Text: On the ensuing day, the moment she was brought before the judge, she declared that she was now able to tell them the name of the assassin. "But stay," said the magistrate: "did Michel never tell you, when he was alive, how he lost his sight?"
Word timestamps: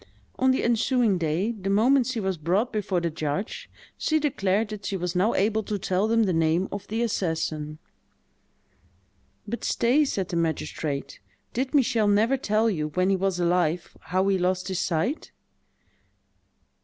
On 0.39 0.49
the 0.49 0.63
ensuing 0.63 1.19
day, 1.19 1.51
the 1.51 1.69
moment 1.69 2.07
she 2.07 2.19
was 2.19 2.35
brought 2.39 2.73
before 2.73 2.99
the 2.99 3.11
judge, 3.11 3.69
she 3.99 4.19
declared 4.19 4.69
that 4.69 4.83
she 4.83 4.97
was 4.97 5.15
now 5.15 5.35
able 5.35 5.61
to 5.61 5.77
tell 5.77 6.07
them 6.07 6.23
the 6.23 6.33
name 6.33 6.67
of 6.71 6.87
the 6.87 7.03
assassin. 7.03 7.77
"But 9.47 9.63
stay," 9.63 10.03
said 10.05 10.29
the 10.29 10.37
magistrate: 10.37 11.19
"did 11.53 11.75
Michel 11.75 12.07
never 12.07 12.35
tell 12.35 12.67
you, 12.67 12.87
when 12.87 13.11
he 13.11 13.15
was 13.15 13.39
alive, 13.39 13.95
how 14.05 14.27
he 14.27 14.39
lost 14.39 14.69
his 14.69 14.79
sight?" 14.79 15.29